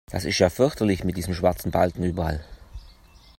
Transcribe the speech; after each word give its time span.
Das 0.09 0.25
ist 0.25 0.39
ja 0.39 0.49
fürchterlich 0.49 1.03
mit 1.03 1.15
diesen 1.15 1.35
schwarzen 1.35 1.69
Balken 1.69 2.01
überall! 2.03 2.43